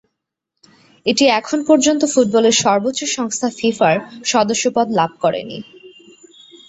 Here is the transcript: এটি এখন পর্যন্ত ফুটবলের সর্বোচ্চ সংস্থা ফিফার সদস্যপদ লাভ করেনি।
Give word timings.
এটি 1.05 1.25
এখন 1.39 1.59
পর্যন্ত 1.67 2.01
ফুটবলের 2.13 2.55
সর্বোচ্চ 2.63 2.99
সংস্থা 3.17 3.47
ফিফার 3.57 3.95
সদস্যপদ 4.25 4.87
লাভ 4.99 5.11
করেনি। 5.21 5.57